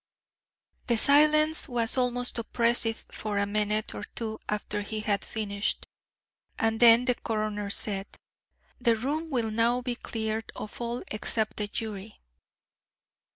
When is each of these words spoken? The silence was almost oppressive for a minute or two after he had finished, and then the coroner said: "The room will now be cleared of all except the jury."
The 0.87 0.97
silence 0.97 1.69
was 1.69 1.95
almost 1.95 2.39
oppressive 2.39 3.05
for 3.11 3.37
a 3.37 3.45
minute 3.45 3.93
or 3.93 4.03
two 4.15 4.39
after 4.49 4.81
he 4.81 5.01
had 5.01 5.23
finished, 5.23 5.85
and 6.57 6.79
then 6.79 7.05
the 7.05 7.13
coroner 7.13 7.69
said: 7.69 8.07
"The 8.79 8.95
room 8.95 9.29
will 9.29 9.51
now 9.51 9.83
be 9.83 9.93
cleared 9.95 10.51
of 10.55 10.81
all 10.81 11.03
except 11.11 11.57
the 11.57 11.67
jury." 11.67 12.19